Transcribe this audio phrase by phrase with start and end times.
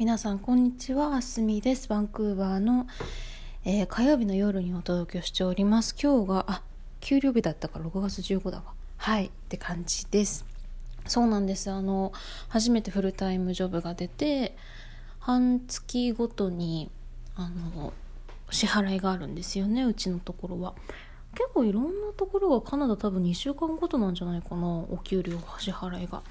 [0.00, 1.86] 皆さんこんにちはあすみです。
[1.86, 2.86] バンクーバーの、
[3.66, 5.94] えー、火曜日の夜にお届けをしております。
[6.02, 6.62] 今日があ
[7.00, 8.64] 給料日だったから6月15だわ。
[8.96, 10.46] はいって感じです。
[11.06, 11.70] そうなんです。
[11.70, 12.14] あの
[12.48, 14.56] 初めてフルタイムジョブが出て
[15.18, 16.90] 半月ごとに
[17.36, 17.92] あの
[18.48, 20.72] 支払いがあるんですよねうちのところは。
[21.34, 26.22] 結構いろんなところがカナダ多分2週間ごとなんじゃないかなお給料支払いが。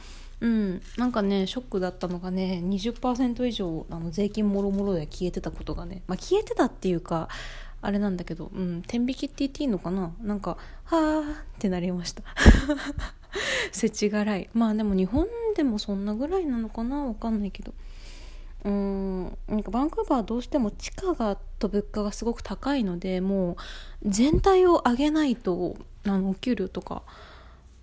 [0.42, 0.82] うん。
[0.98, 7.30] なんかねショックだったのがね20%以上あの税金もろもろで消えてたことがね、まあ、消えてたっていうか
[7.82, 10.14] あれなんだけど、うん、天引きって言っていいのかな？
[10.22, 12.24] なんかはーってなりました。
[13.72, 14.50] 世知辛い。
[14.54, 17.06] まあでも日本でもそんなぐらいなのかな？
[17.06, 17.74] わかんないけど。
[18.66, 27.04] うんなんかバンクーバーはどうしても地価がと物価がすごく高いのでもう全体を上げないとあのお給料とか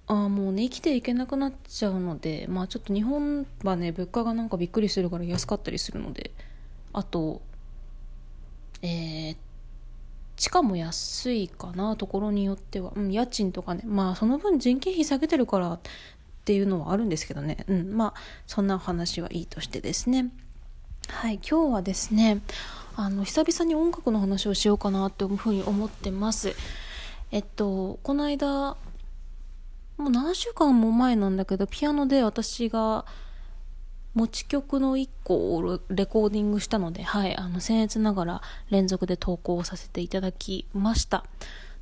[0.08, 6.30] あもうね生きていけなくなっちゃうのでまあちょっと日本はね物価がなんかびっくりするから安かったりするので
[6.92, 7.42] あと
[8.82, 9.36] えー、
[10.36, 13.82] 地価も安いかなところによっては、うん、家賃とかね。
[13.84, 15.80] まあその分人件費下げてるからっ
[16.44, 17.64] ていうのはあるんですけどね。
[17.68, 18.14] うんまあ
[18.46, 20.30] そんな話はいいとしてですね。
[21.08, 22.40] はい今日はですね
[22.96, 26.54] あの久々に音楽の話をしようかなというふうに思ってます。
[27.32, 28.76] えっとこの間
[29.96, 33.06] もう何週間も前なんだけどピアノで私が
[34.14, 41.24] 持ち曲の1個をレコーディングしたので、はい、あの僭越ながら連続で投稿させていただきました。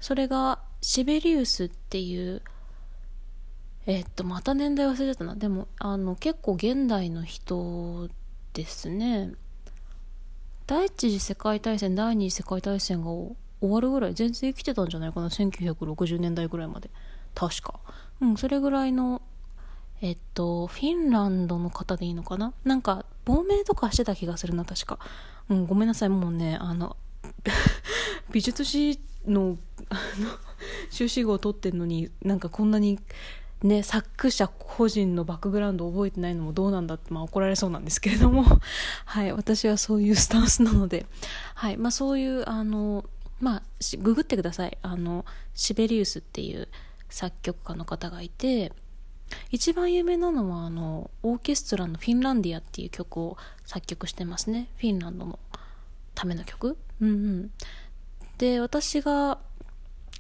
[0.01, 2.43] それがシベリウスっていう
[3.87, 5.37] えっとまた年代忘れちゃったな。
[5.37, 8.09] でもあの結構現代の人
[8.53, 9.33] ですね。
[10.67, 15.29] 第一次世界大戦第二次世界大戦が終わるぐらい全然生きてたんじゃないかな。
[15.29, 16.91] 1960年代ぐらいまで。
[17.35, 17.81] 確か。
[18.21, 19.23] うん、それぐらいの、
[20.01, 22.53] えっと、フィンランドの方でいいのかな？
[22.65, 24.99] なんか、亡命とかしてた気がするな、確か。
[25.49, 26.97] うん、ごめんなさい、もうね、あの、
[28.31, 29.57] 美術史の、
[29.89, 30.29] あの、
[30.91, 32.99] 修士号を取ってんのに、なんかこんなに、
[33.63, 38.45] ね、作者個人のバックグラウンドを覚えてないのもどうなんだって、まあ、怒られそうなんですけれども、
[39.07, 41.07] はい、私はそういうスタンスなので、
[41.55, 43.07] はい、まあ、そういう、あの、
[43.41, 43.63] まあ、
[43.99, 44.79] ググってください。
[44.83, 45.25] あの、
[45.55, 46.69] シベリウスっていう、
[47.15, 48.73] 作曲家の方がいて
[49.53, 54.69] 一番有名なのはあのオーケストラの「フィンランディア」っていう曲を作曲してますね。
[54.79, 55.39] フィンランドの
[56.17, 56.77] ための曲。
[57.01, 57.51] うんうん。
[58.39, 59.39] で私が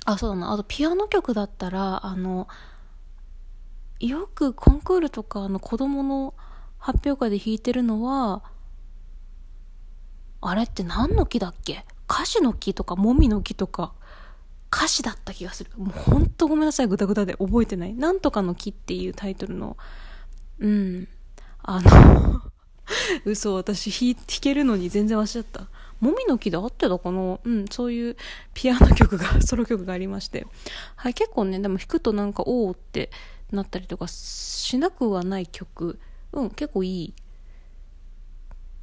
[0.05, 0.53] あそうだな。
[0.53, 2.47] あとピアノ曲だったらあの
[3.99, 6.33] よくコンクールとかの子供の
[6.79, 8.45] 発表会で弾いてるのは
[10.41, 11.85] あれって何の木だっけ？
[12.09, 13.95] 歌詞の木とかもみの木とか。
[14.75, 15.71] 歌詞だった気がする。
[15.77, 17.95] もうほんとごめんなさい、ぐだぐだで覚えてない。
[17.95, 19.77] なんとかの木っていうタイトルの、
[20.59, 21.09] うん。
[21.63, 22.43] あの
[23.25, 25.69] 嘘、私弾けるのに全然忘れちゃった。
[26.01, 27.39] もみの木で合ってたかな？
[27.43, 28.17] うん、そういう
[28.53, 30.45] ピアノ曲が、 ソロ曲がありまして。
[30.97, 33.11] はい、結構ね、でも弾くとなんか、おおって
[33.53, 36.01] なったりとかしなくはない曲。
[36.33, 37.15] うん、結構いい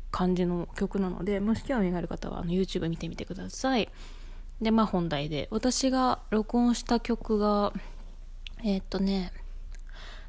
[0.09, 3.89] 感じの曲なので、もし興味がある方はあの YouTube 見てみてください。
[4.61, 5.47] で、まあ本題で。
[5.51, 7.73] 私が録音した曲が、
[8.63, 9.33] えー、っとね、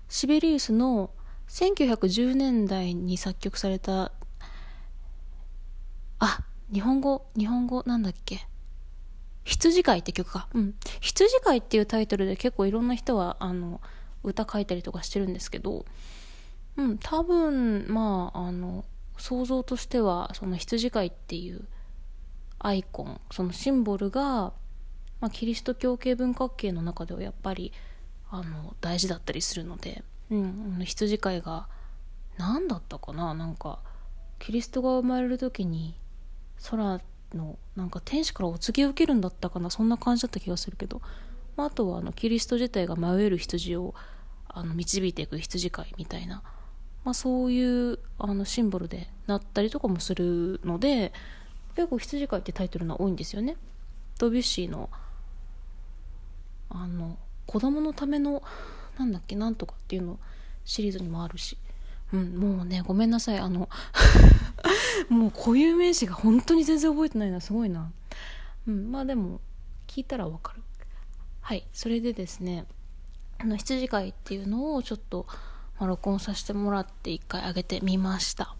[0.08, 1.10] シベリウスの
[1.48, 4.12] 1910年代に作曲された、
[6.18, 8.46] あ、日本語、日本語なんだっけ？
[9.44, 10.48] 羊飼いって曲か。
[10.54, 10.74] うん。
[11.00, 13.80] 羊飼いっていうタイトルで結構いろんな人は、あの、
[14.22, 15.84] 歌書いたりとかしてるんですけど、
[16.76, 18.84] うん、多分、まあ、あの、
[19.18, 21.66] 想像としては、その羊飼いっていう
[22.64, 24.52] アイコンそのシンボルが、
[25.20, 27.72] まあ、キリスト教系文化系の中ではやっぱり
[28.30, 31.66] あの大事だったりするので、うん、羊飼いが
[32.38, 33.80] 何だったかななんか
[34.38, 35.94] キリストが生まれる時に
[36.70, 37.00] 空
[37.34, 41.02] のなんか天使からお告げを受けるんだったかなそんな感じだった気がするけど、
[41.56, 43.94] まあ、あとはあのキリスト自体が迷える羊を
[44.48, 46.42] あの導いていく羊飼いみたいな、
[47.04, 51.12] まあ、そういうあのシンボルでなったりとかもするので
[51.74, 53.56] 結構羊飼いってタイトルが多いんですよね。
[54.18, 54.90] ドビュッシーの
[56.70, 58.42] あの子供のための
[58.98, 60.18] なんだっけなんとかっていうの
[60.64, 61.56] シリーズにもあるし。
[62.12, 63.38] うんもうねごめんなさい。
[63.38, 63.68] あの
[65.08, 67.90] もう固有名詞が本当に全然覚えてないなすごいな。
[68.68, 69.40] うんまあでも
[69.86, 70.62] 聞いたらわかる。
[71.40, 72.66] はいそれでですね
[73.38, 75.26] あの羊飼いっていうのをちょっと、
[75.80, 78.54] まあ、録音させてもらって一回上げてみました。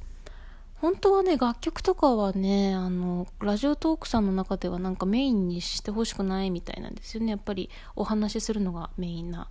[0.82, 7.30] 本当はね、楽曲とかはね、あの、ラジオトークさんの中ではなんかメインにしてほしくないみたいなんですよね。
[7.30, 9.48] やっぱりお話しするのがメインな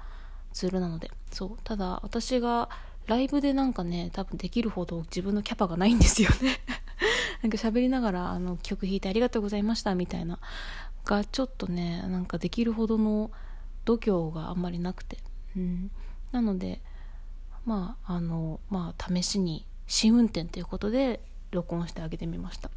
[0.54, 1.10] ツールなので。
[1.32, 1.58] そう。
[1.64, 2.70] ただ、私が
[3.08, 6.60] ライブでなんかね多分できるほど自分のキャパがないんですよね
[7.42, 10.40] なんか喋りながらあの曲弾いてありがとうございましたみたいな
[11.06, 13.32] がちょっとねなんかできるほどの
[13.86, 15.18] 度胸があんまりなくて、
[15.58, 15.92] うん、
[16.32, 16.82] なので
[17.66, 21.20] まああのまあ試しに試運転ということで
[21.52, 22.72] 録音してあげてみました。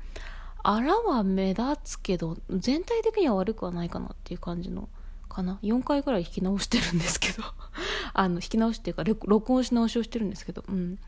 [0.65, 4.89] あらは目立つけど全体的には悪くはないかなっていう感じの
[5.29, 5.61] かな。
[5.63, 7.45] 4回ぐらい弾き直してるんですけど。
[8.15, 10.99] あの弾き直しっていうか録音し直しをしてるんですけど、うん、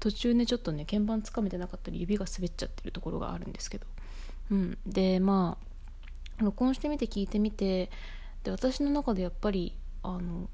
[0.00, 3.86] 途中ねちょっとね鍵盤つかめてなかったり指が滑っちゃってるところがあるんですけど、
[4.50, 5.56] うん、でま
[6.38, 7.90] あ録音してみて聞いてみて
[8.42, 10.48] で私の中でやっぱりあの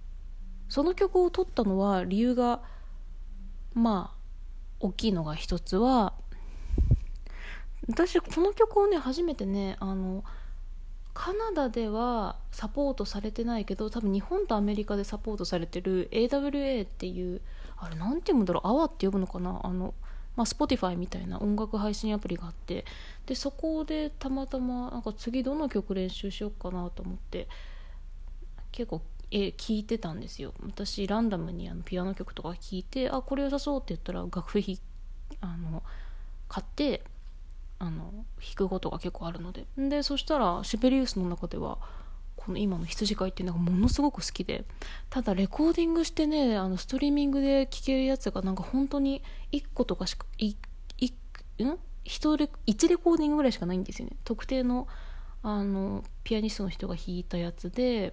[0.69, 2.63] その曲を撮ったのは理由が
[3.75, 4.20] まあ
[4.81, 6.15] 大きいのが一つは
[7.89, 10.25] 私この曲をね初めてねあの
[11.13, 17.41] カナダではサポートされてないけど多分日本とアメリカでサポートされてる AWA っていう
[17.77, 19.61] あれ何て読むんだろうアワって呼ぶのかな？
[19.65, 19.93] あの、
[20.37, 22.85] まあ、Spotify みたいな音楽配信アプリがあって
[23.27, 27.49] でそこでたまたまなんか次どの曲練習しようかなと思って
[28.71, 30.53] 結構え聞いてたんですよ。
[30.67, 34.61] 私ランダムにあのピアノ曲とか聞いてあこれ良さそうって言ったら楽譜
[35.41, 35.83] あの
[36.49, 37.03] 買って
[37.79, 39.67] あの弾くことが結構あるので。
[39.77, 41.79] でそしたらシベリウスの中では
[42.37, 44.65] この今の羊飼いっていうのがものすごく好きで
[45.11, 49.23] ただレコーディングしてねあのストリーミングで聴けるやつがなんか本当に
[49.53, 50.57] 1個とかしかい
[50.99, 51.07] い
[51.65, 54.17] ん？1レ1レコーディングぐらいしかないんですよね。
[54.25, 54.89] 特定の
[55.43, 58.13] あのピアニストの人が弾いたやつで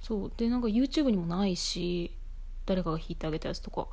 [0.00, 0.32] そう。
[0.36, 2.12] でなんか YouTube にもないし
[2.66, 3.88] 誰かが弾いてあげたやつとか。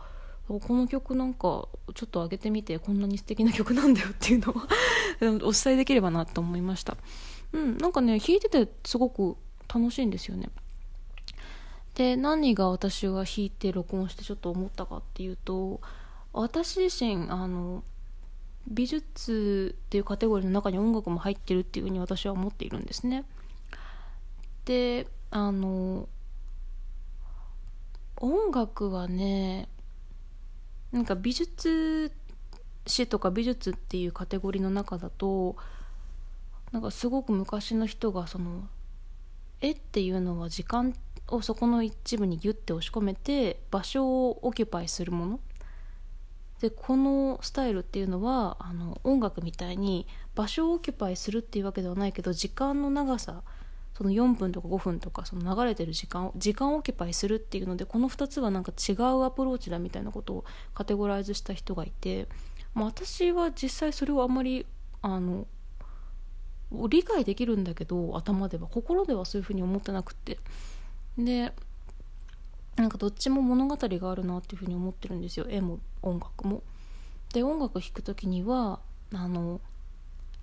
[0.47, 4.55] この曲なんかちょっと上げてみてこんなに素敵な曲なんだよっていうのを
[5.49, 6.95] お伝えできればなと思いました。
[7.51, 9.35] うんなんかね弾いててすごく
[9.67, 10.49] 楽しいんですよね。
[11.95, 15.81] で何が私が弾いて録音してちょっと思ったかっていうと
[16.31, 17.83] 私自身あの
[18.67, 23.25] 美術っていうカテゴリーの中に音楽も入ってるっていうふうに私は思っているんですね。
[24.65, 26.07] であの
[28.17, 29.67] 音楽はね
[30.91, 32.11] なんか美術
[32.85, 35.55] 史とか美術っていうカテゴリーの中だと
[36.71, 38.67] なんかすごく昔の人がその
[39.61, 40.93] 絵っていうのは時間
[41.29, 45.39] をそこの一部にギュッて押し込めて場所をオキュパイするもの。
[46.61, 53.43] でこのスタイルっていうのはあの音楽みたいに場所をオキュパイするっていうわけではないけど時間の長さ
[53.97, 60.45] その4分とか5分とかその流れてる時間を時間をオキュパイするっていうのでこの2つはなんか違うアプローチだみたいなことを
[60.75, 62.27] カテゴライズした人がいて、
[62.75, 64.67] ま、私は実際それをあんまり
[65.01, 65.47] あの
[66.87, 70.37] 理解できるんだけど頭では心ではそういうふうに思ってなくって。
[71.17, 71.51] で
[72.75, 75.47] なんかどっちも物語があるなっていうふうに思ってるんですよ。
[75.49, 76.61] 絵も音楽も。
[77.33, 78.79] で音楽弾く時には
[79.11, 79.59] あの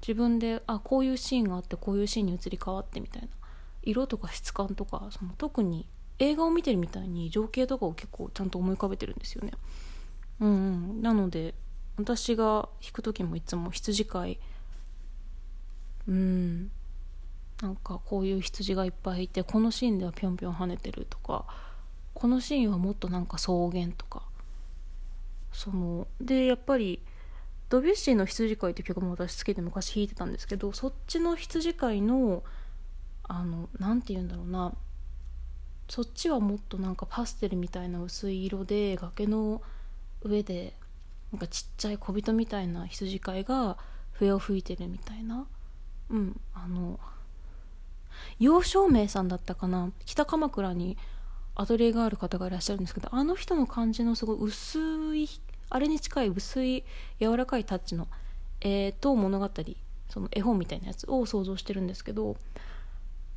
[0.00, 3.28] 自分であこういうシーンがあってこういうシーンに移り変わってみたいな。
[3.84, 5.86] 色とか質感とかその特に
[6.18, 9.52] 映画を見てるみたいに情景とかを結構ちゃんと思い浮かべてるんですよね。
[10.40, 10.52] うん、う
[10.98, 11.54] ん、なので
[11.96, 14.40] 私が弾く時もいつも羊飼い。
[16.08, 16.70] うん。
[17.62, 21.46] なんかこういう羊がいっぱいいてこのシーンではぴょんぴょん跳ねてるとか
[22.12, 24.22] このシーンはもっとなんか草原とか。
[25.52, 27.00] そのでやっぱり
[27.68, 32.42] ドビュッシーの羊飼いっていう曲も私好きで昔弾いてたんですけどそっちの羊飼いの
[33.24, 34.72] あの何て言うんだろうな。
[35.88, 39.60] そっちはもっとなんかパステルみたいな薄い色で崖の
[40.22, 40.74] 上で
[41.30, 43.76] なんかちっちゃい小人みたいな羊飼いが
[44.12, 45.46] 笛を吹いてるみたいな。
[46.10, 46.98] うんあの
[48.38, 49.92] 楊照明さんだったかな。
[50.04, 50.96] 北鎌倉に
[51.56, 55.28] アトリエがある方がいらっしゃるんですけどあの人の感じのすごい薄い
[55.70, 56.84] あれに近い薄い
[57.20, 58.08] 柔らかいタッチの
[58.60, 59.50] 絵と物語
[60.08, 62.36] その絵本みたいなやつを想像してるんですけど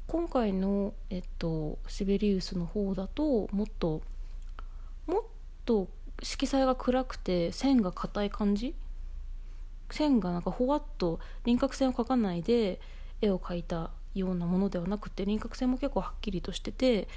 [0.08, 4.02] 今回の、えっと、シベリウスの方だともっと
[5.06, 5.24] もっ
[5.66, 5.90] と
[6.24, 8.74] 色彩が暗くて線が硬い感じ？
[9.92, 12.80] 線がなんかほわっと輪郭線を描かないで
[13.22, 17.08] 絵を描いたようなものではなくて輪郭線も結構はっきりとしてて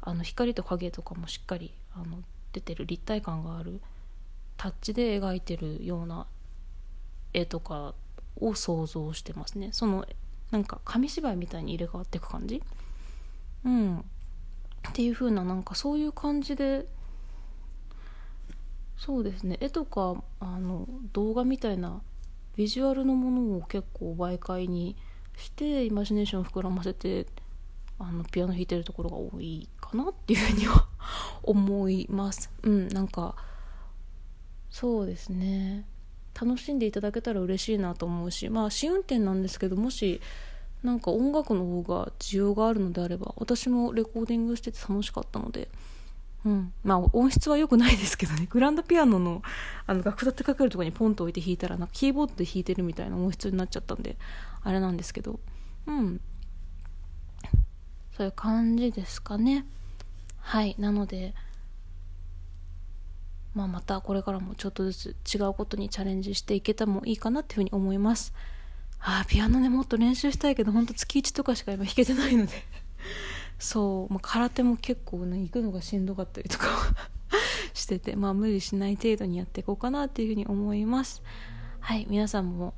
[0.00, 3.80] あの光と影とかもしっかりあの出てる立体感がある
[4.56, 6.26] タッチで描いてるような
[7.32, 7.94] 絵とか
[8.36, 9.70] を想像してますね。
[9.72, 10.06] その
[10.50, 12.62] なんか紙芝居みたいに入れ替わっていく感じ？
[13.64, 13.98] うん。
[13.98, 14.02] っ
[14.92, 16.86] ていう風ななんかそういう感じで
[18.96, 19.56] そうですね。
[19.60, 22.02] 絵とかあの動画みたいな
[22.56, 24.96] ビジュアルのものを結構媒介に
[25.36, 27.26] してイマジネーションを膨らませて
[27.98, 30.86] あのピアノ弾いてるところが多いかなっていうふうには
[31.42, 32.50] 思います。
[32.62, 33.36] うん、なんか
[34.70, 35.86] そうですね。
[36.40, 40.20] 楽しんでいただけたら嬉しいなと思うしまあ試運転なんですけどもし
[40.82, 45.68] なんか音楽の方が需要があるのであれば私もレコーディングしてて楽しかったので、
[46.44, 48.46] うん、まあ音質は良くないですけどね。
[48.48, 49.42] グランドピアノの
[49.86, 54.16] あの楽譜ってかけるところにポンと置いて弾いたらなんかキーボードで弾いてるみたいな音質になっちゃったんで
[54.62, 55.38] あれなんですけど
[55.86, 56.20] うん。
[58.16, 59.66] そういう感じですかね。
[60.40, 60.74] はい。
[60.78, 61.34] なので
[63.54, 68.32] まあ、またこれからもちょっとずつ違うことにチャレンジしていけたもいいかなっていうふうに思います。
[69.00, 72.52] あピアノねもっと練習したいけどほんと月1とかしか今弾けてないので。
[73.58, 76.66] そう、まあ、空手も結構ね行くのがしんどかったりとか
[77.74, 81.22] しててまあ無理しない程度にやっていこうかなっていうふうに思います。
[81.80, 82.74] はい皆さんも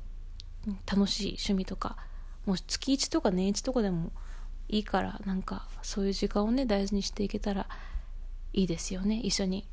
[0.85, 1.97] 楽しい趣味とか
[2.45, 4.11] もう月1とか年1とかでも
[4.69, 7.67] いいからなんかそういう時間をね大事にしていけたら
[8.53, 9.19] いいですよね。
[9.19, 9.67] 一緒に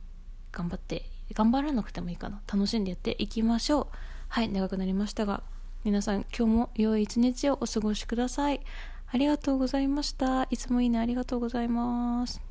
[0.52, 1.04] 頑張って
[1.34, 2.40] 頑張らなくてもいいかな。
[2.52, 3.86] 楽しんでやっていきましょう。
[4.28, 5.42] はい長くなりましたが
[5.84, 8.60] 皆さん今日も良い一日をお過ごしください。
[9.12, 10.44] ありがとうございました。
[10.50, 12.49] いつもいいねありがとうございます。